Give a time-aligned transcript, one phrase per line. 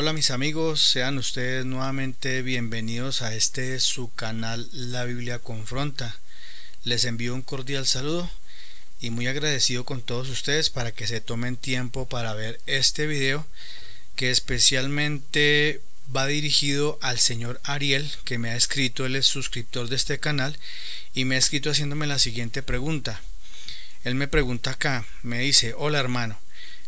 [0.00, 6.20] Hola mis amigos, sean ustedes nuevamente bienvenidos a este su canal La Biblia Confronta.
[6.84, 8.30] Les envío un cordial saludo
[9.00, 13.44] y muy agradecido con todos ustedes para que se tomen tiempo para ver este video
[14.14, 15.80] que especialmente
[16.16, 20.56] va dirigido al señor Ariel que me ha escrito, él es suscriptor de este canal
[21.12, 23.20] y me ha escrito haciéndome la siguiente pregunta.
[24.04, 26.38] Él me pregunta acá, me dice, hola hermano,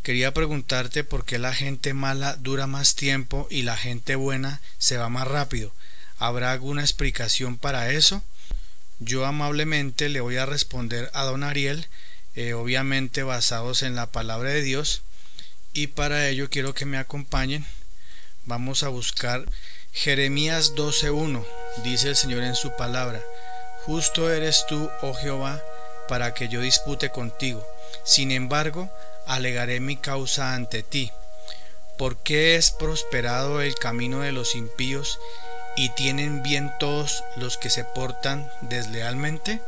[0.02, 4.96] Quería preguntarte por qué la gente mala dura más tiempo y la gente buena se
[4.96, 5.72] va más rápido.
[6.18, 8.22] ¿Habrá alguna explicación para eso?
[8.98, 11.86] Yo amablemente le voy a responder a don Ariel,
[12.34, 15.02] eh, obviamente basados en la palabra de Dios,
[15.72, 17.66] y para ello quiero que me acompañen.
[18.46, 19.44] Vamos a buscar
[19.92, 21.44] Jeremías 12.1,
[21.84, 23.22] dice el Señor en su palabra,
[23.84, 25.62] Justo eres tú, oh Jehová,
[26.08, 27.66] para que yo dispute contigo.
[28.04, 28.90] Sin embargo,
[29.30, 31.12] alegaré mi causa ante ti.
[31.96, 35.18] ¿Por qué es prosperado el camino de los impíos
[35.76, 39.60] y tienen bien todos los que se portan deslealmente?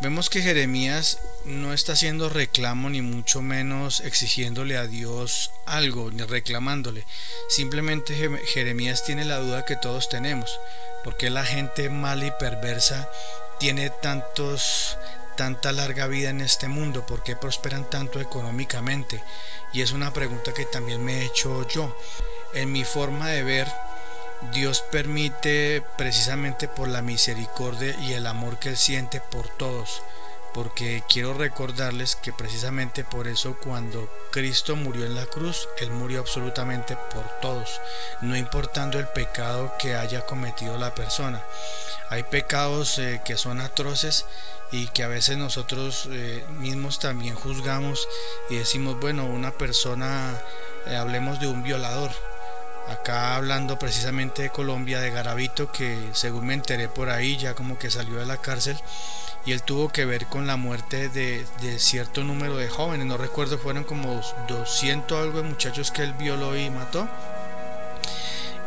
[0.00, 6.22] Vemos que Jeremías no está haciendo reclamo ni mucho menos exigiéndole a Dios algo ni
[6.22, 7.06] reclamándole.
[7.48, 8.14] Simplemente
[8.46, 10.58] Jeremías tiene la duda que todos tenemos.
[11.04, 13.08] ¿Por qué la gente mala y perversa
[13.60, 14.96] tiene tantos
[15.36, 17.06] tanta larga vida en este mundo?
[17.06, 19.22] ¿Por qué prosperan tanto económicamente?
[19.72, 21.96] Y es una pregunta que también me he hecho yo.
[22.54, 23.72] En mi forma de ver,
[24.52, 30.02] Dios permite precisamente por la misericordia y el amor que Él siente por todos
[30.56, 36.20] porque quiero recordarles que precisamente por eso cuando Cristo murió en la cruz, Él murió
[36.20, 37.78] absolutamente por todos,
[38.22, 41.44] no importando el pecado que haya cometido la persona.
[42.08, 44.24] Hay pecados eh, que son atroces
[44.72, 48.08] y que a veces nosotros eh, mismos también juzgamos
[48.48, 50.40] y decimos, bueno, una persona,
[50.86, 52.12] eh, hablemos de un violador,
[52.88, 57.78] acá hablando precisamente de Colombia, de Garavito, que según me enteré por ahí, ya como
[57.78, 58.78] que salió de la cárcel,
[59.46, 61.46] y él tuvo que ver con la muerte de,
[61.78, 66.56] cierto número de jóvenes, no recuerdo, fueron como 200 algo de muchachos que él violó
[66.56, 67.08] y mató.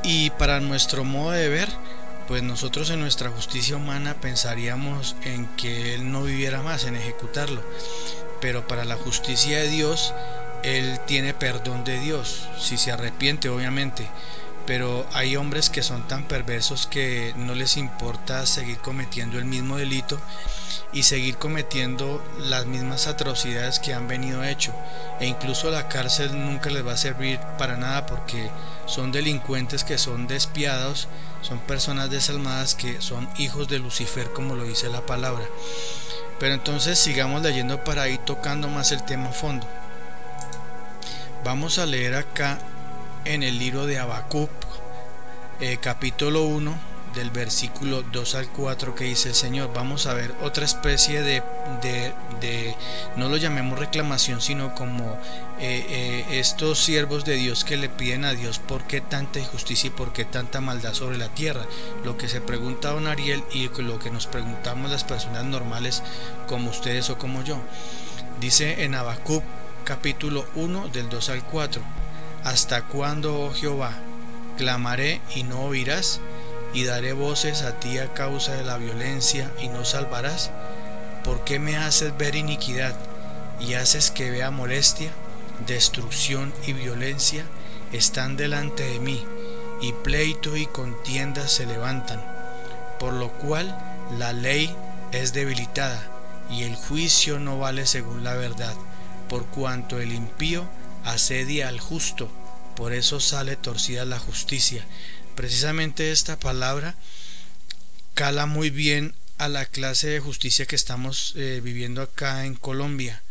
[0.04, 1.68] Y para nuestro modo de ver,
[2.30, 7.62] pues nosotros en nuestra justicia humana pensaríamos en que él no viviera más, en ejecutarlo.
[8.40, 10.14] Pero para la justicia de Dios,
[10.64, 14.08] él tiene perdón de Dios, si se arrepiente obviamente
[14.70, 19.78] pero hay hombres que son tan perversos que no les importa seguir cometiendo el mismo
[19.78, 20.22] delito
[20.94, 24.72] y seguir cometiendo las mismas atrocidades que han venido hecho.
[25.20, 28.52] E incluso la cárcel nunca les va a servir para nada porque
[28.86, 31.08] son delincuentes que son despiadados
[31.42, 35.46] son personas desalmadas que son hijos de Lucifer como lo dice la palabra.
[36.40, 39.66] Pero entonces sigamos leyendo para ir tocando más el tema a fondo.
[41.44, 42.60] Vamos a leer acá
[43.26, 44.50] en el libro de Habacuc,
[45.60, 50.34] eh, capítulo 1, del versículo 2 al 4 que dice el Señor, vamos a ver
[50.42, 51.44] otra especie de,
[51.82, 52.76] de,
[53.16, 55.18] no lo llamemos reclamación, sino como
[55.60, 59.88] eh, eh, estos siervos de Dios que le piden a Dios por qué tanta injusticia
[59.88, 61.66] y por qué tanta maldad sobre la tierra.
[62.04, 66.04] Lo que se pregunta don Ariel y lo que nos preguntamos las personas normales
[66.48, 67.58] como ustedes o como yo.
[68.40, 69.44] Dice en Habacuc
[69.84, 71.82] capítulo 1 del 2 al 4.
[72.44, 73.92] ¿Hasta cuándo, oh Jehová?
[74.58, 76.22] Clamaré y no oirás,
[76.74, 80.52] y daré voces a ti a causa de la violencia y no salvarás.
[81.24, 82.96] ¿Por qué me haces ver iniquidad
[83.60, 85.12] y haces que vea molestia?
[85.68, 87.44] Destrucción y violencia
[87.92, 89.26] están delante de mí,
[89.82, 92.24] y pleito y contienda se levantan,
[93.00, 93.78] por lo cual
[94.18, 94.74] la ley
[95.12, 96.02] es debilitada,
[96.50, 98.76] y el juicio no vale según la verdad,
[99.28, 100.66] por cuanto el impío
[101.04, 102.30] asedia al justo,
[102.76, 104.86] por eso sale torcida la justicia.
[105.36, 106.96] Precisamente esta palabra
[108.14, 113.24] cala muy bien a la clase de justicia que estamos eh, viviendo acá en Colombia,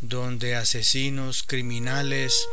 [0.00, 2.46] donde asesinos, criminales,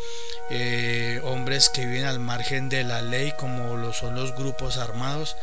[0.50, 5.36] eh, hombres que viven al margen de la ley, como lo son los grupos armados,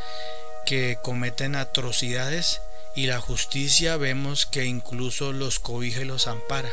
[0.66, 2.60] que cometen atrocidades,
[2.96, 6.70] y la justicia vemos que incluso los cobija y los ampara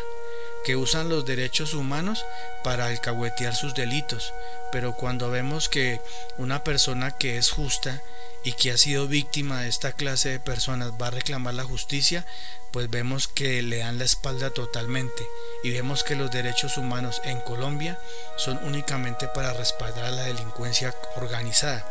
[0.67, 2.25] que usan los derechos humanos
[2.61, 4.33] para alcahuetear sus delitos,
[4.69, 6.01] pero cuando vemos que
[6.37, 8.01] una persona que es justa
[8.43, 12.25] y que ha sido víctima de esta clase de personas va a reclamar la justicia,
[12.71, 15.25] pues vemos que le dan la espalda totalmente
[15.63, 17.97] y vemos que los derechos humanos en Colombia
[18.35, 21.89] son únicamente para respaldar a la delincuencia organizada.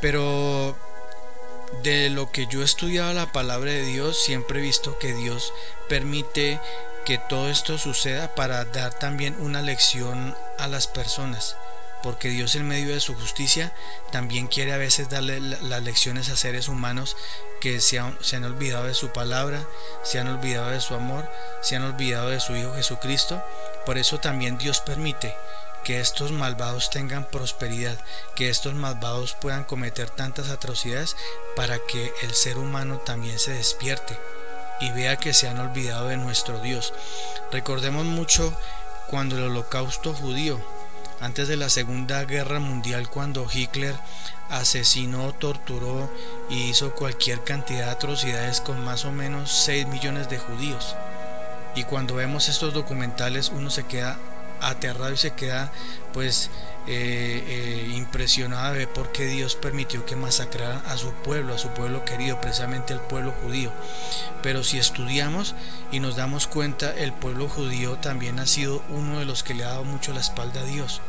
[0.00, 0.78] Pero
[1.82, 5.52] de lo que yo he estudiado la palabra de Dios, siempre he visto que Dios
[5.88, 6.60] permite
[7.04, 11.56] que todo esto suceda para dar también una lección a las personas,
[12.02, 13.72] porque Dios en medio de su justicia
[14.10, 17.16] también quiere a veces darle las lecciones a seres humanos
[17.60, 19.66] que se han, se han, olvidado de su palabra,
[20.02, 21.30] se han olvidado de su amor,
[21.62, 23.42] se han olvidado de su Hijo Jesucristo.
[23.86, 25.36] Por eso también Dios permite
[25.82, 27.98] que estos malvados tengan prosperidad,
[28.34, 31.16] que estos malvados puedan cometer tantas atrocidades
[31.56, 34.18] para que el ser humano también se despierte
[34.80, 36.92] y vea que se han olvidado de nuestro Dios.
[37.52, 38.56] Recordemos mucho
[39.08, 40.60] cuando el holocausto judío,
[41.20, 43.94] antes de la Segunda Guerra Mundial, cuando Hitler
[44.50, 46.10] asesinó, torturó
[46.50, 50.96] y hizo cualquier cantidad de atrocidades con más o menos 6 millones de judíos.
[51.74, 54.18] Y cuando vemos estos documentales uno se queda
[54.60, 55.72] aterrado y se queda
[56.12, 56.50] pues
[56.86, 61.68] eh, eh, impresionado de por qué Dios permitió que masacraran a su pueblo, a su
[61.70, 63.72] pueblo querido, precisamente el pueblo judío.
[64.42, 65.54] Pero si estudiamos
[65.90, 69.64] y nos damos cuenta, el pueblo judío también ha sido uno de los que le
[69.64, 71.00] ha dado mucho la espalda a Dios.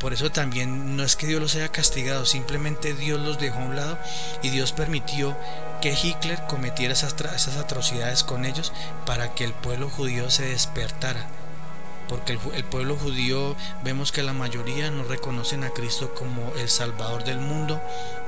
[0.00, 3.64] Por eso también no es que Dios los haya castigado, simplemente Dios los dejó a
[3.66, 3.98] un lado
[4.42, 5.36] y Dios permitió
[5.80, 8.72] que Hitler cometiera esas atrocidades con ellos
[9.06, 11.26] para que el pueblo judío se despertara
[12.10, 13.54] porque el, pueblo judío
[13.84, 17.80] vemos que la mayoría no reconocen a Cristo como el Salvador del mundo,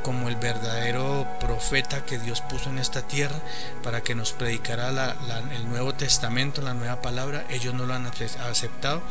[0.05, 3.35] como el verdadero profeta que Dios puso en esta tierra
[3.83, 5.17] para que nos predicara
[5.51, 7.45] el Nuevo Testamento, la nueva palabra.
[7.51, 9.03] Ellos no lo han aceptado.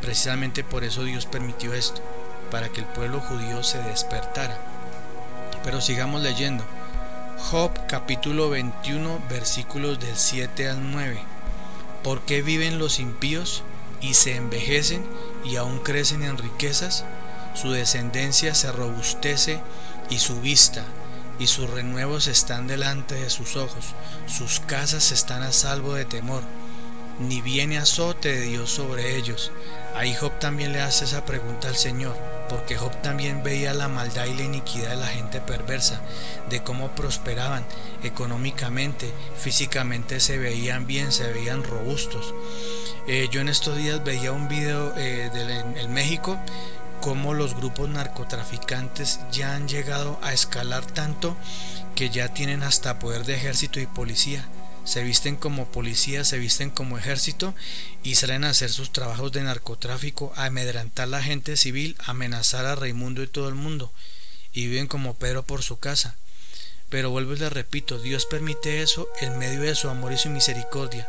[0.00, 2.00] Precisamente por eso Dios permitió esto,
[2.50, 4.58] para que el pueblo judío se despertara.
[5.62, 6.64] Pero sigamos leyendo.
[7.50, 11.22] Job capítulo 21 versículos del 7 al 9.
[12.02, 13.62] ¿Por qué viven los impíos?
[14.04, 15.02] Y se envejecen
[15.44, 17.04] y aún crecen en riquezas,
[17.54, 19.60] su descendencia se robustece
[20.10, 20.84] y su vista
[21.38, 23.94] y sus renuevos están delante de sus ojos,
[24.26, 26.42] sus casas están a salvo de temor,
[27.18, 29.52] ni viene azote de Dios sobre ellos.
[29.96, 32.16] Ahí Job también le hace esa pregunta al Señor,
[32.48, 36.00] porque Job también veía la maldad y la iniquidad de la gente perversa,
[36.50, 37.64] de cómo prosperaban
[38.02, 42.34] económicamente, físicamente se veían bien, se veían robustos.
[43.06, 45.30] Eh, yo en estos días veía un video eh,
[45.76, 46.38] en, México
[47.02, 51.36] cómo los grupos narcotraficantes ya han llegado a escalar tanto
[51.94, 54.48] que ya tienen hasta poder de ejército y policía.
[54.86, 57.54] Se visten como policía, se visten como ejército
[58.02, 62.64] y salen a hacer sus trabajos de narcotráfico, a amedrentar a la gente civil, amenazar
[62.64, 63.92] a Raimundo y todo el mundo.
[64.54, 66.16] Y viven como Pedro por su casa.
[66.88, 70.30] Pero vuelvo y les repito, Dios permite eso en medio de su amor y su
[70.30, 71.08] misericordia,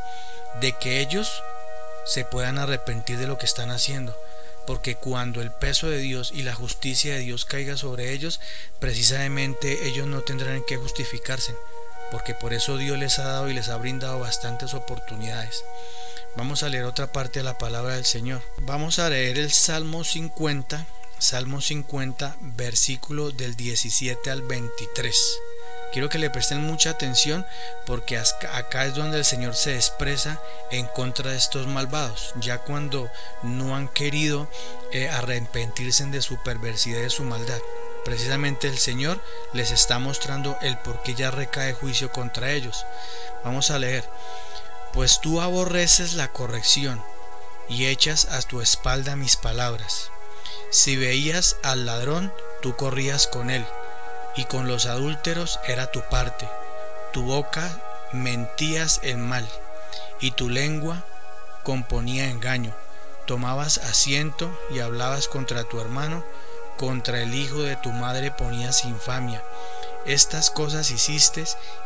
[0.62, 1.30] de que ellos
[2.06, 4.18] se puedan arrepentir de lo que están haciendo,
[4.66, 8.40] porque cuando el peso de Dios y la justicia de Dios caiga sobre ellos,
[8.80, 11.56] precisamente ellos no tendrán que justificarse,
[12.12, 15.64] porque por eso Dios les ha dado y les ha brindado bastantes oportunidades.
[16.36, 18.42] Vamos a leer otra parte de la palabra del Señor.
[18.58, 20.86] Vamos a leer el Salmo 50,
[21.18, 25.16] Salmo 50, versículo del 17 al 23.
[25.92, 27.46] Quiero que le presten mucha atención
[27.86, 30.42] porque acá es donde el Señor se expresa
[30.72, 33.10] en contra de estos malvados, ya cuando
[33.44, 34.50] no han querido
[34.92, 37.60] eh, arrepentirse de su perversidad y de su maldad.
[38.04, 39.22] Precisamente el Señor
[39.54, 42.86] les está mostrando el por qué ya recae juicio contra ellos.
[43.44, 44.04] Vamos a leer.
[44.94, 47.02] Pues tú aborreces la corrección
[47.70, 50.12] y echas a tu espalda mis palabras.
[50.72, 53.66] Si veías al ladrón, tú corrías con él
[54.36, 56.48] y con los adúlteros era tu parte.
[57.14, 57.70] Tu boca
[58.12, 59.48] mentías el mal,
[60.20, 61.04] y tu lengua
[61.64, 62.74] componía engaño.
[63.26, 66.24] Tomabas asiento y hablabas contra tu hermano,
[66.78, 69.44] contra el hijo de tu madre ponías infamia.
[70.06, 71.44] Estas cosas hiciste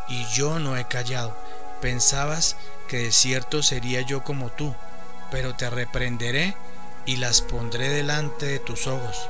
[0.08, 1.34] y yo no he callado.
[1.80, 2.56] Pensabas
[2.88, 4.74] que de cierto sería yo como tú,
[5.30, 6.54] pero te reprenderé
[7.06, 9.28] y las pondré delante de tus ojos.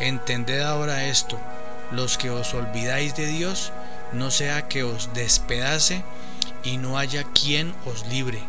[0.00, 1.38] Entended ahora esto,
[1.90, 3.72] los que os olvidáis de Dios,
[4.12, 6.04] no sea que os despedace
[6.62, 8.40] y no haya quien os libre.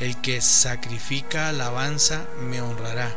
[0.00, 3.12] El que sacrifica alabanza me honrará,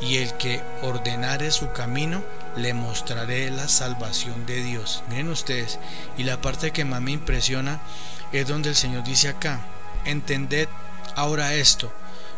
[0.00, 2.22] y el que ordenare su camino,
[2.56, 5.02] le mostraré la salvación de Dios.
[5.08, 5.78] Miren ustedes,
[6.16, 7.80] y la parte que más me impresiona
[8.32, 9.60] es donde el Señor dice acá,
[10.04, 10.68] entended
[11.14, 11.92] ahora esto,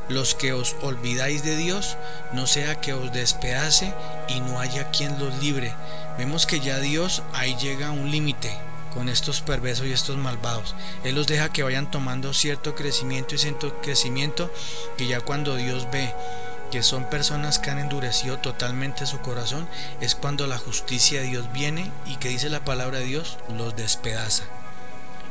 [0.09, 1.97] los que os olvidáis de Dios,
[2.33, 3.93] no sea que os despedace
[4.29, 5.75] y no haya quien los libre.
[6.19, 8.57] Vemos que ya Dios ahí llega a un límite
[8.95, 10.75] con estos perversos y estos malvados.
[11.05, 14.51] Él los deja que vayan tomando cierto crecimiento y cierto crecimiento
[14.97, 16.15] que ya cuando Dios ve
[16.71, 19.69] que son personas que han endurecido totalmente su corazón,
[20.01, 23.77] es cuando la justicia de Dios viene y que dice la palabra de Dios, los
[23.77, 24.45] despedaza.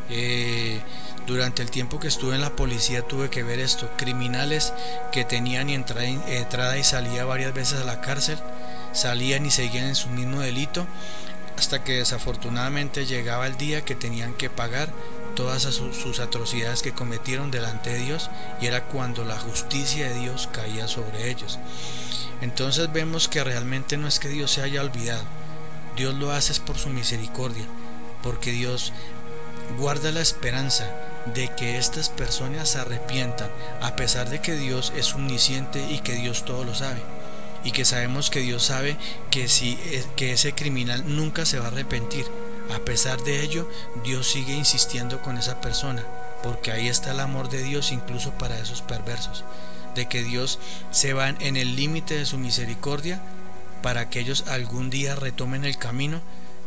[0.09, 0.79] Eh,
[1.27, 4.73] durante el tiempo que estuve en la policía tuve que ver esto, criminales
[5.11, 8.37] que tenían entrada, y salida varias veces a la cárcel,
[8.93, 10.85] salían y seguían en su mismo delito
[11.57, 14.89] hasta que desafortunadamente llegaba el día que tenían que pagar
[15.35, 18.29] todas sus atrocidades que cometieron delante de Dios
[18.61, 21.59] y era cuando la justicia de Dios caía sobre ellos.
[22.41, 25.23] Entonces vemos que realmente no es que Dios se haya olvidado,
[25.95, 27.65] Dios lo hace por su misericordia,
[28.21, 28.93] porque Dios
[29.77, 30.89] guarda la esperanza
[31.33, 33.49] de que estas personas se arrepientan,
[33.81, 37.01] a pesar de que Dios es omnisciente y que Dios todo lo sabe.
[37.63, 38.95] Y que sabemos que Dios sabe
[39.31, 39.77] que, si,
[40.15, 42.25] que ese criminal nunca se va a arrepentir.
[42.75, 43.69] A pesar de ello,
[44.03, 46.03] Dios sigue insistiendo con esa persona,
[46.43, 49.43] porque ahí está el amor de Dios incluso para esos perversos,
[49.95, 50.59] de que Dios
[50.91, 53.21] se va en el límite de su misericordia
[53.81, 56.21] para que ellos algún día retomen el camino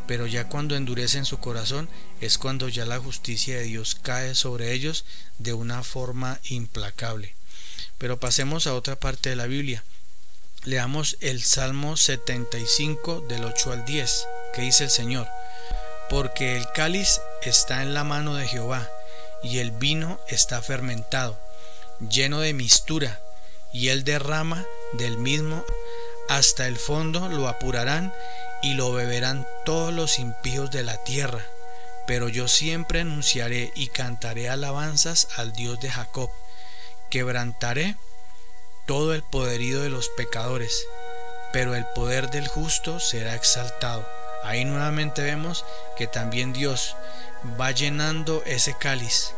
[0.09, 1.87] pero ya cuando endurecen su corazón
[2.23, 5.05] es cuando ya la justicia de Dios cae sobre ellos
[5.37, 7.35] de una forma implacable.
[7.99, 9.85] Pero pasemos a otra parte de la Biblia.
[10.65, 15.29] Leamos el Salmo 75 del 8 al 10, que dice el Señor,
[16.09, 18.89] porque el cáliz está en la mano de Jehová,
[19.43, 21.39] y el vino está fermentado,
[22.01, 23.21] lleno de mistura,
[23.75, 25.65] y él derrama del mismo
[26.29, 28.13] hasta el fondo lo apurarán
[28.63, 31.43] y lo beberán todos los impíos de la tierra.
[32.07, 36.31] Pero yo siempre anunciaré y cantaré alabanzas al Dios de Jacob.
[37.11, 37.97] Quebrantaré
[38.87, 40.87] todo el poderío de los pecadores,
[41.53, 44.07] pero el poder del justo será exaltado.
[44.45, 45.65] Ahí nuevamente vemos
[45.97, 46.97] que también Dios
[47.61, 49.35] va llenando ese cáliz,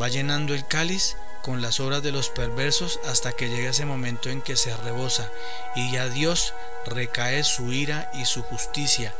[0.00, 4.30] va llenando el cáliz con las obras de los perversos hasta que llega ese momento
[4.30, 5.30] en que se rebosa
[5.76, 6.54] y ya Dios
[6.86, 9.14] recae su ira y su justicia.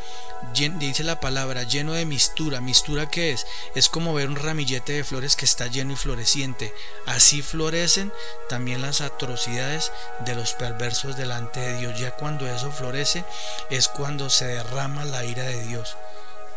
[0.54, 2.62] Dice la palabra lleno de mistura.
[2.62, 3.46] ¿Mistura qué es?
[3.74, 6.74] Es como ver un ramillete de flores que está lleno y floreciente.
[7.04, 8.10] Así florecen
[8.48, 12.00] también las atrocidades de los perversos delante de Dios.
[12.00, 13.24] Ya cuando eso florece
[13.68, 15.96] es cuando se derrama la ira de Dios.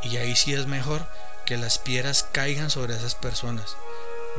[0.01, 1.05] Y ahí sí es mejor
[1.45, 3.75] que las piedras caigan sobre esas personas.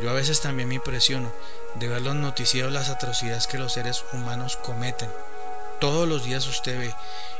[0.02, 1.32] Yo a veces también me impresiono
[1.74, 5.10] de ver los noticieros las atrocidades que los seres humanos cometen.
[5.80, 6.94] Todos los días usted ve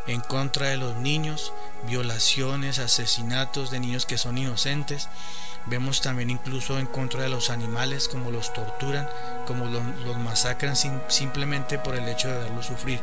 [0.06, 1.52] en contra de los niños,
[1.86, 5.08] violaciones, asesinatos de niños que son inocentes.
[5.66, 9.08] Vemos también incluso en contra de los animales, como los torturan,
[9.46, 9.82] como los,
[10.18, 13.00] masacran simplemente por el hecho de verlos sufrir.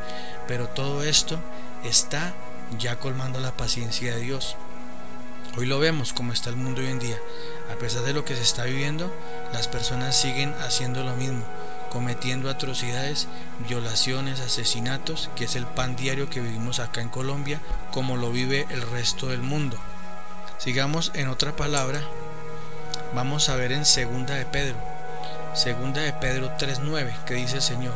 [0.48, 1.40] Pero todo esto
[1.84, 2.34] está
[2.80, 4.58] ya colmando la paciencia de Dios.
[5.58, 7.18] Hoy lo vemos como está el mundo hoy en día.
[7.72, 9.10] A pesar de lo que se está viviendo,
[9.54, 11.46] las personas siguen haciendo lo mismo,
[11.92, 13.30] cometiendo atrocidades,
[13.66, 17.62] violaciones, asesinatos, que es el pan diario que vivimos acá en Colombia,
[17.94, 19.78] como lo vive el resto del mundo.
[20.58, 22.02] Sigamos en otra palabra,
[23.14, 24.76] vamos a ver en segunda de Pedro,
[25.54, 27.96] segunda de Pedro 3:9, que dice el Señor: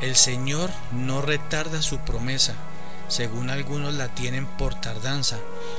[0.00, 2.54] El Señor no retarda su promesa,
[3.08, 5.38] según algunos la tienen por tardanza,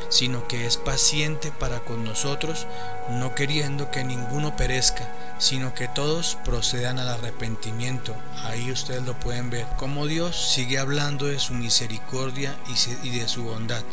[0.10, 2.68] sino que es paciente para con nosotros,
[3.10, 5.08] no queriendo que ninguno perezca,
[5.38, 8.16] sino que todos procedan al arrepentimiento.
[8.46, 12.56] Ahí ustedes lo pueden ver, como Dios sigue hablando de su misericordia
[13.04, 13.84] y de su bondad,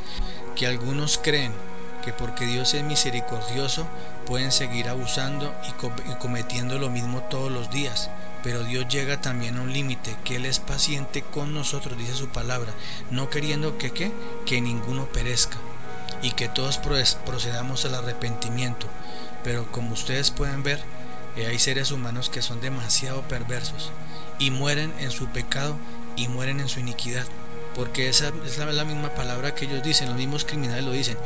[0.55, 1.53] que algunos creen
[2.03, 3.87] que porque Dios es misericordioso
[4.27, 8.11] pueden seguir abusando y cometiendo lo mismo todos los días
[8.47, 12.29] pero Dios llega también a un límite, que Él es paciente con nosotros, dice su
[12.29, 12.73] palabra,
[13.11, 14.13] no queriendo que,
[14.47, 15.57] que ninguno perezca
[16.23, 18.87] y que todos procedamos al arrepentimiento.
[19.43, 20.81] Pero como ustedes pueden ver,
[21.35, 23.91] eh, hay seres humanos que son demasiado perversos
[24.39, 25.77] y mueren en su pecado
[26.15, 27.27] y mueren en su iniquidad.
[27.75, 31.19] Porque esa es la, misma palabra que ellos dicen, los mismos criminales lo dicen,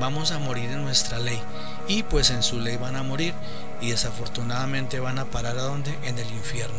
[0.00, 1.40] vamos a morir en nuestra ley.
[1.86, 3.32] Y pues en su ley van a morir
[3.80, 5.92] y desafortunadamente van a parar a donde?
[6.04, 6.78] En el infierno.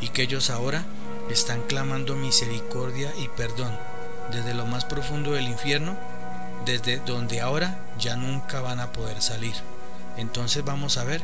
[0.00, 0.84] Y que ellos ahora
[1.30, 3.76] están clamando misericordia y perdón
[4.32, 5.96] desde lo más profundo del infierno,
[6.64, 9.54] desde donde ahora ya nunca van a poder salir.
[10.16, 11.22] Entonces vamos a ver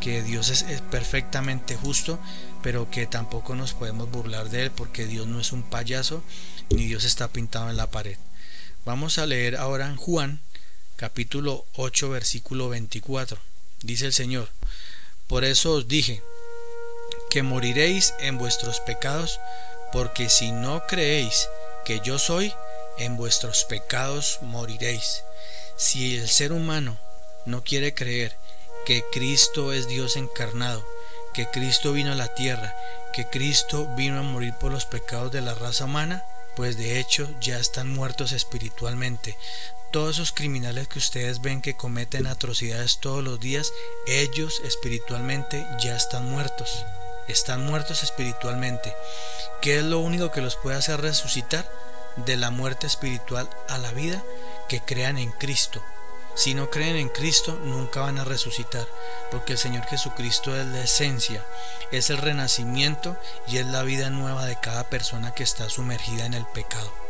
[0.00, 2.18] que Dios es, perfectamente justo,
[2.62, 6.22] pero que tampoco nos podemos burlar de Él porque Dios no es un payaso
[6.70, 8.16] ni Dios está pintado en la pared.
[8.84, 10.40] Vamos a leer ahora en Juan
[10.96, 13.47] capítulo 8 versículo 24.
[13.82, 14.48] Dice el Señor,
[15.28, 16.22] por eso os dije,
[17.30, 19.40] que moriréis en vuestros pecados,
[19.92, 21.48] porque si no creéis
[21.84, 22.52] que yo soy,
[22.98, 25.22] en vuestros pecados moriréis.
[25.76, 26.98] Si el ser humano
[27.46, 28.36] no quiere creer
[28.84, 30.84] que Cristo es Dios encarnado,
[31.32, 32.74] que Cristo vino a la tierra,
[33.12, 36.24] que Cristo vino a morir por los pecados de la raza humana,
[36.56, 39.36] pues de hecho ya están muertos espiritualmente,
[39.90, 43.72] todos esos criminales que ustedes ven que cometen atrocidades todos los días,
[44.06, 46.84] ellos espiritualmente ya están muertos.
[47.28, 48.94] Están muertos espiritualmente.
[49.60, 51.68] ¿Qué es lo único que los puede hacer resucitar?
[52.24, 54.22] de la muerte espiritual a la vida
[54.68, 55.82] que crean en Cristo.
[56.34, 58.86] Si no creen en Cristo, nunca van a resucitar,
[59.30, 61.44] porque el Señor Jesucristo es la esencia,
[61.90, 63.16] es el renacimiento
[63.48, 67.07] y es la vida nueva de cada persona que está sumergida en el pecado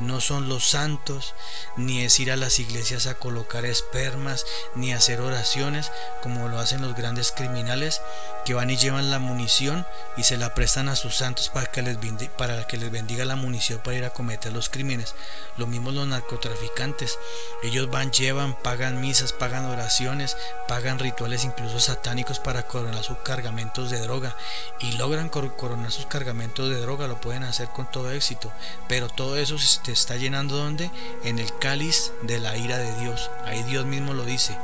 [0.00, 1.34] no son los santos,
[1.76, 5.92] ni es ir a las iglesias a colocar espermas, ni hacer oraciones
[6.22, 8.00] como lo hacen los grandes criminales
[8.44, 11.82] que van y llevan la munición y se la prestan a sus santos para que
[11.82, 11.98] les,
[12.36, 15.14] para que les bendiga la munición para ir a cometer los crímenes.
[15.56, 17.18] Lo mismo los narcotraficantes.
[17.62, 20.36] Ellos van, llevan, pagan misas, pagan oraciones,
[20.68, 24.36] pagan rituales incluso satánicos para coronar sus cargamentos de droga
[24.78, 27.06] y logran coronar sus cargamentos de droga.
[27.06, 28.52] Lo pueden hacer con todo éxito,
[28.88, 30.90] pero todo eso se está llenando donde?
[31.24, 33.30] En el cáliz de la ira de Dios.
[33.44, 34.56] Ahí Dios mismo lo dice.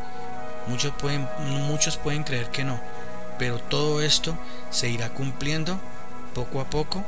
[0.66, 2.80] Muchos pueden, muchos pueden creer que no,
[3.38, 4.36] pero todo esto
[4.70, 5.78] se irá cumpliendo
[6.34, 7.04] poco a poco,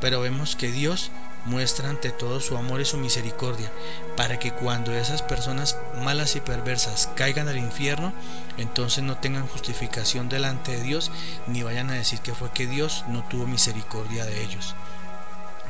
[0.00, 1.10] pero vemos que Dios
[1.44, 3.70] muestra ante todo su amor y su misericordia,
[4.16, 8.12] para que cuando esas personas malas y perversas caigan al infierno,
[8.56, 11.10] entonces no tengan justificación delante de Dios,
[11.46, 14.74] ni vayan a decir que fue que Dios no tuvo misericordia de ellos.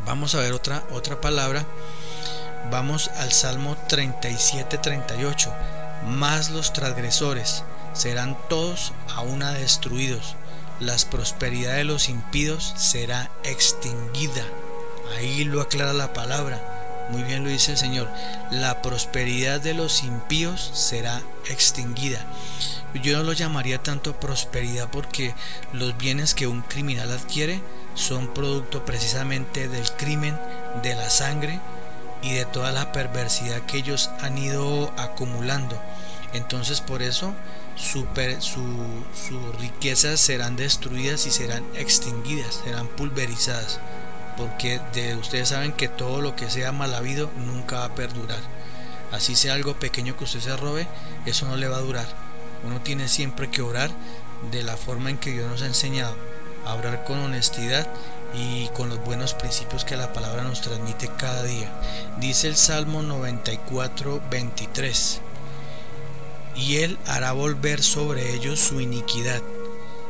[0.04, 1.64] Vamos a ver otra, otra palabra.
[2.70, 5.52] Vamos al Salmo 37-38.
[6.06, 10.34] Más los transgresores serán todos a una destruidos.
[10.80, 14.44] Las prosperidad de los impíos será extinguida.
[15.16, 17.08] Ahí lo aclara la palabra.
[17.10, 18.08] Muy bien lo dice el Señor.
[18.50, 22.24] La prosperidad de los impíos será extinguida.
[22.94, 25.34] Yo no lo llamaría tanto prosperidad porque
[25.72, 27.62] los bienes que un criminal adquiere
[27.94, 30.38] son producto precisamente del crimen,
[30.82, 31.60] de la sangre
[32.22, 35.80] y de toda la perversidad que ellos han ido acumulando.
[36.32, 37.34] Entonces por eso
[37.76, 38.06] sus
[39.58, 43.80] riquezas serán destruidas y serán extinguidas, serán pulverizadas.
[44.36, 48.40] Porque de, ustedes saben que todo lo que sea mal habido nunca va a perdurar.
[49.10, 50.88] Así sea algo pequeño que usted se robe,
[51.26, 52.06] eso no le va a durar.
[52.64, 53.90] Uno tiene siempre que orar
[54.50, 56.31] de la forma en que Dios nos ha enseñado
[56.64, 57.86] a orar con honestidad
[58.34, 61.70] y con los buenos principios que la palabra nos transmite cada día.
[62.18, 65.20] Dice el Salmo 94, 23.
[66.56, 69.42] Y él hará volver sobre ellos su iniquidad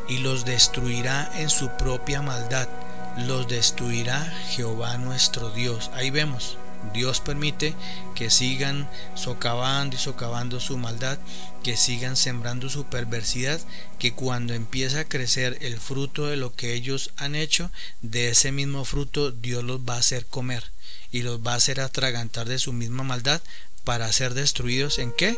[0.09, 2.69] y los destruirá en su propia maldad.
[3.17, 5.91] Los destruirá Jehová nuestro Dios.
[5.95, 6.57] Ahí vemos,
[6.93, 7.75] Dios permite
[8.15, 11.19] que sigan socavando y socavando su maldad,
[11.63, 13.61] que sigan sembrando su perversidad,
[13.99, 18.53] que cuando empieza a crecer el fruto de lo que ellos han hecho, de ese
[18.53, 20.65] mismo fruto Dios los va a hacer comer
[21.11, 23.41] y los va a hacer atragantar de su misma maldad
[23.85, 25.37] para ser destruidos en qué?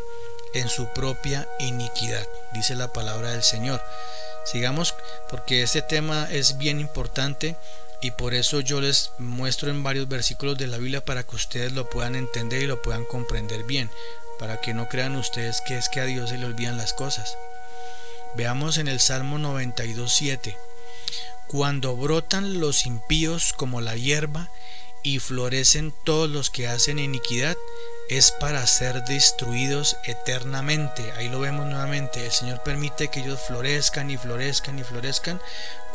[0.53, 3.81] En su propia iniquidad, dice la palabra del Señor.
[4.45, 4.93] Sigamos
[5.29, 7.57] porque este tema es bien importante
[8.05, 11.71] y por eso yo les muestro en varios versículos de la Biblia para que ustedes
[11.71, 13.89] lo puedan entender y lo puedan comprender bien,
[14.37, 17.35] para que no crean ustedes que es que a Dios se le olvidan las cosas.
[18.35, 20.55] Veamos en el Salmo 92.7.
[21.47, 24.51] Cuando brotan los impíos como la hierba
[25.01, 27.57] y florecen todos los que hacen iniquidad,
[28.07, 31.11] es para ser destruidos eternamente.
[31.13, 32.23] Ahí lo vemos nuevamente.
[32.23, 35.41] El Señor permite que ellos florezcan y florezcan y florezcan.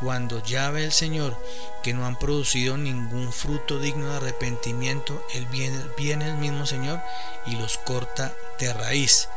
[0.00, 1.36] Cuando ya ve el Señor
[1.82, 7.00] que no han producido ningún fruto digno de arrepentimiento, Él viene, viene el mismo Señor
[7.46, 9.28] y los corta de raíz.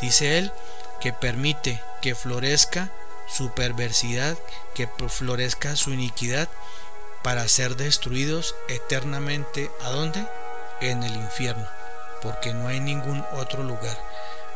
[0.00, 0.52] Dice Él
[1.00, 2.90] que permite que florezca
[3.28, 4.38] su perversidad,
[4.74, 6.48] que florezca su iniquidad
[7.22, 9.70] para ser destruidos eternamente.
[9.82, 10.26] ¿A dónde?
[10.80, 11.66] En el infierno
[12.22, 13.96] porque no hay ningún otro lugar.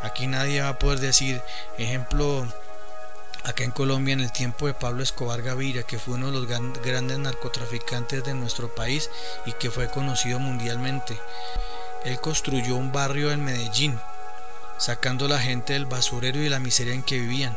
[0.03, 1.43] Aquí nadie va a poder decir,
[1.79, 2.47] ejemplo,
[3.45, 6.47] acá en Colombia en el tiempo de Pablo Escobar Gaviria, que fue uno de los
[6.47, 9.11] grandes narcotraficantes de nuestro país
[9.47, 11.19] y que fue conocido mundialmente.
[12.05, 13.99] Él construyó un barrio en Medellín,
[14.79, 17.57] sacando a la gente del basurero y la miseria en que vivían.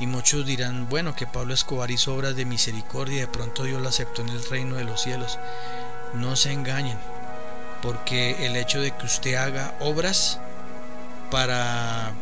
[0.00, 3.80] Y muchos dirán, bueno, que Pablo Escobar hizo obras de misericordia y de pronto Dios
[3.80, 5.38] lo aceptó en el reino de los cielos.
[6.14, 6.98] No se engañen,
[7.82, 10.38] porque el hecho de que usted haga obras
[11.30, 12.12] para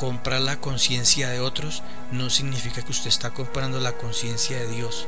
[0.00, 5.06] comprar la conciencia de otros no significa que usted está comprando la conciencia de Dios.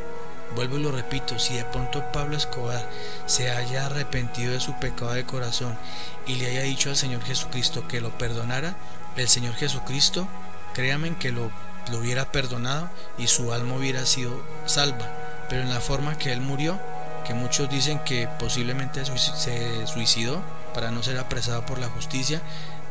[0.54, 2.86] Vuelvo y lo repito, si de pronto Pablo Escobar
[3.24, 5.78] se haya arrepentido de su pecado de corazón
[6.26, 8.76] y le haya dicho al Señor Jesucristo que lo perdonara,
[9.16, 10.28] el Señor Jesucristo,
[10.74, 11.50] créanme que lo,
[11.90, 15.08] lo hubiera perdonado y su alma hubiera sido salva.
[15.48, 16.78] Pero en la forma que él murió,
[17.24, 20.42] que muchos dicen que posiblemente se suicidó
[20.74, 22.42] para no ser apresado por la justicia,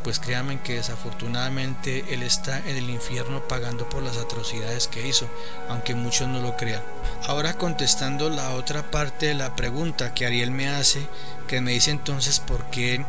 [0.03, 5.27] pues créanme que desafortunadamente él está en el infierno pagando por las atrocidades que hizo,
[5.69, 6.81] aunque muchos no lo crean.
[7.27, 11.07] Ahora contestando la otra parte de la pregunta que Ariel me hace,
[11.47, 13.05] que me dice entonces por qué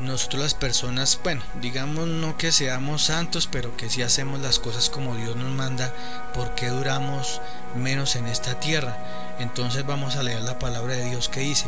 [0.00, 4.90] nosotros las personas, bueno, digamos no que seamos santos, pero que si hacemos las cosas
[4.90, 5.92] como Dios nos manda,
[6.34, 7.40] ¿por qué duramos
[7.74, 8.96] menos en esta tierra?
[9.38, 11.66] Entonces vamos a leer la palabra de Dios que dice.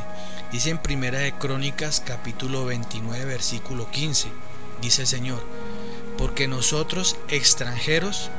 [0.53, 4.29] Dice en Primera de Crónicas capítulo 29 versículo 15.
[4.81, 5.43] Dice el Señor,
[6.17, 8.31] porque nosotros extranjeros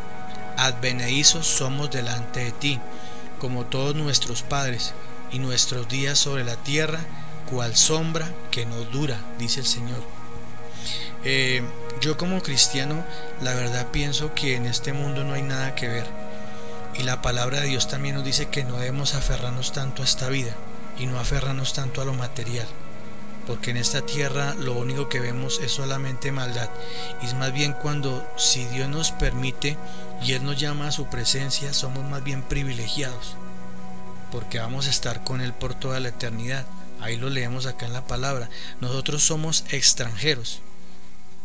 [0.58, 2.80] advenedizos somos delante de ti,
[3.39, 4.93] como todos nuestros padres,
[5.32, 6.99] y nuestros días sobre la tierra
[7.49, 10.02] cual sombra que no dura, dice el Señor.
[11.23, 11.62] Eh,
[12.02, 13.04] yo como cristiano,
[13.41, 16.08] la verdad pienso que en este mundo no hay nada que ver.
[16.97, 20.30] Y la palabra de Dios también nos dice que no debemos aferrarnos tanto a esta
[20.30, 20.54] vida
[20.97, 22.67] y no aferrarnos tanto a lo material.
[23.49, 26.69] Porque en esta tierra lo único que vemos es solamente maldad.
[27.23, 29.75] Y es más bien cuando si Dios nos permite
[30.23, 33.35] y Él nos llama a su presencia, somos más bien privilegiados.
[34.31, 36.67] Porque vamos a estar con Él por toda la eternidad.
[37.01, 38.51] Ahí lo leemos acá en la palabra.
[38.81, 40.59] Nosotros somos extranjeros,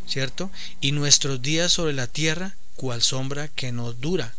[0.07, 0.51] ¿cierto?
[0.83, 4.35] Y nuestros días sobre la tierra, cual sombra que no dura.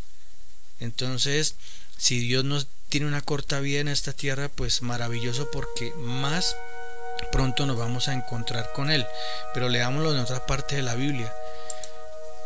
[0.79, 1.55] Entonces,
[1.97, 6.55] si Dios nos tiene una corta vida en esta tierra, pues maravilloso porque más
[7.35, 9.05] pronto nos vamos a encontrar con Él.
[9.53, 11.35] Pero leámoslo en otra parte de la Biblia.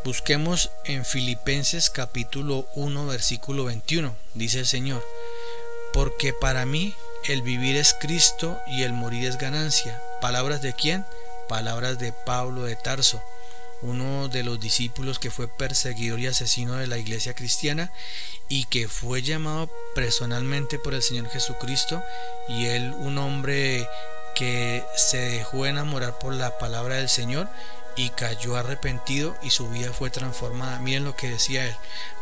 [0.04, 4.16] Busquemos en Filipenses capítulo 1 versículo 21.
[4.34, 5.06] Dice el Señor,
[5.94, 6.96] porque para mí
[7.28, 10.02] el vivir es Cristo y el morir es ganancia.
[10.22, 11.06] ¿Palabras de quién?
[11.48, 13.22] Palabras de Pablo de Tarso,
[13.84, 17.94] uno de los discípulos que fue perseguidor y asesino de la iglesia cristiana
[18.48, 22.02] y que fue llamado personalmente por el Señor Jesucristo
[22.48, 23.88] y él un hombre
[24.40, 27.50] que se dejó enamorar por la palabra del Señor
[27.98, 30.80] y cayó arrepentido y su vida fue transformada.
[30.80, 31.76] Miren lo que decía él,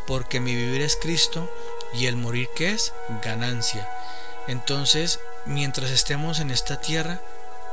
[0.04, 1.48] porque mi vivir es Cristo
[1.94, 3.88] y el morir que es ganancia.
[4.48, 7.20] Entonces, mientras estemos en esta tierra,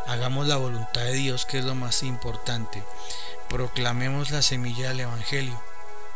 [0.05, 2.83] hagamos la voluntad de Dios, que es lo más importante.
[3.49, 5.59] Proclamemos la semilla del Evangelio.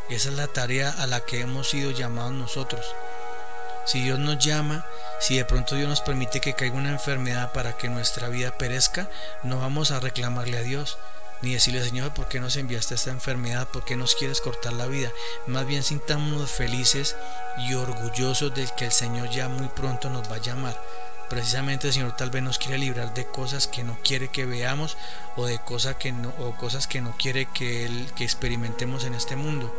[0.08, 2.86] Esa es la tarea a la que hemos sido llamados nosotros.
[3.90, 4.86] Si Dios nos llama,
[5.20, 9.10] si de pronto Dios nos permite que caiga una enfermedad para que nuestra vida perezca,
[9.42, 11.00] no vamos a reclamarle a Dios,
[11.42, 13.68] ni decirle, Señor, ¿por qué nos enviaste esta enfermedad?
[13.68, 15.12] ¿Por qué nos quieres cortar la vida?
[15.48, 17.16] Más bien sintámonos felices
[17.68, 20.80] y orgullosos del que el Señor ya muy pronto nos va a llamar.
[21.28, 24.98] Precisamente el Señor tal vez nos quiere librar de cosas que no quiere que veamos
[25.36, 29.16] o de cosas que no, o cosas que no quiere que, él, que experimentemos en
[29.16, 29.76] este mundo.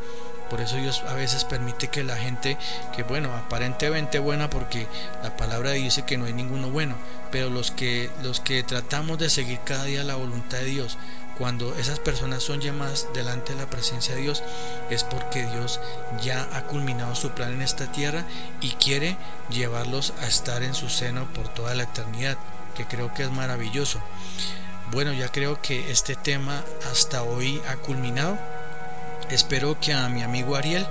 [0.51, 2.59] Por eso Dios a veces permite que la gente,
[2.95, 4.89] que bueno, aparentemente buena, porque
[5.23, 6.97] la palabra dice que no hay ninguno bueno,
[7.31, 10.99] pero los que, los que tratamos de seguir cada día la voluntad de Dios,
[11.39, 14.43] cuando esas personas son llamadas delante de la presencia de Dios,
[14.91, 15.81] es porque Dios
[16.21, 18.25] ya ha culminado su plan en esta tierra
[18.61, 19.17] y quiere
[19.51, 22.37] llevarlos a estar en su seno por toda la eternidad,
[22.75, 24.01] que creo que es maravilloso.
[24.91, 28.37] Bueno, ya creo que este tema hasta hoy ha culminado
[29.31, 30.87] Espero que a mi amigo Ariel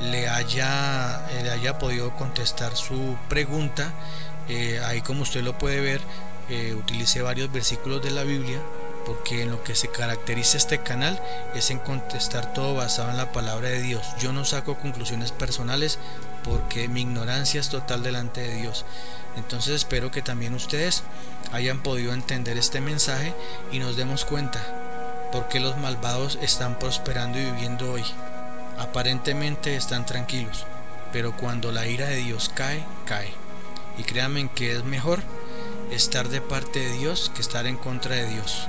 [0.00, 3.92] le haya, le haya podido contestar su pregunta.
[4.48, 6.00] Eh, ahí como usted lo puede ver,
[6.48, 8.58] eh, utilicé varios versículos de la Biblia
[9.04, 11.20] porque en lo que se caracteriza este canal
[11.54, 14.06] es en contestar todo basado en la palabra de Dios.
[14.18, 15.98] Yo no saco conclusiones personales
[16.42, 18.86] porque mi ignorancia es total delante de Dios.
[19.36, 21.02] Entonces espero que también ustedes
[21.52, 23.34] hayan podido entender este mensaje
[23.72, 24.83] y nos demos cuenta
[25.34, 28.04] porque los malvados están prosperando y viviendo hoy.
[28.78, 30.64] Aparentemente están tranquilos,
[31.12, 33.32] pero cuando la ira de Dios cae, cae.
[33.98, 35.18] Y créanme que es mejor
[35.90, 38.68] estar de parte de Dios que estar en contra de Dios.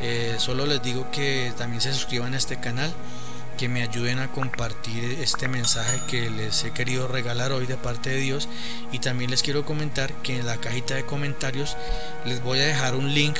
[0.00, 2.94] Eh, solo les digo que también se suscriban a este canal,
[3.60, 8.08] que me ayuden a compartir este mensaje que les he querido regalar hoy de parte
[8.08, 8.48] de Dios.
[8.90, 11.76] Y también les quiero comentar que en la cajita de comentarios
[12.24, 13.36] les voy a dejar un link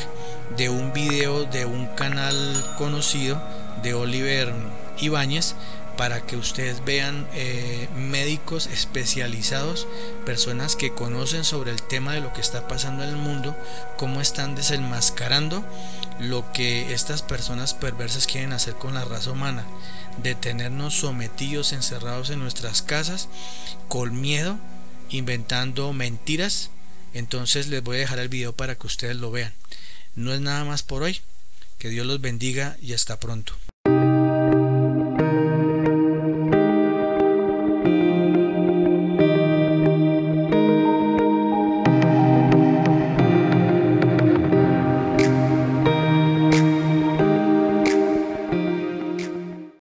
[0.58, 2.36] de un video de un canal
[2.76, 3.42] conocido
[3.82, 4.52] de Oliver
[5.00, 5.54] Ibáñez
[6.00, 9.86] para que ustedes vean eh, médicos especializados,
[10.24, 13.54] personas que conocen sobre el tema de lo que está pasando en el mundo,
[13.98, 15.62] cómo están desenmascarando
[16.18, 19.66] lo que estas personas perversas quieren hacer con la raza humana,
[20.22, 23.28] de tenernos sometidos, encerrados en nuestras casas,
[23.88, 24.56] con miedo,
[25.10, 26.70] inventando mentiras.
[27.12, 29.52] Entonces les voy a dejar el video para que ustedes lo vean.
[30.14, 31.20] No es nada más por hoy.
[31.78, 33.52] Que Dios los bendiga y hasta pronto.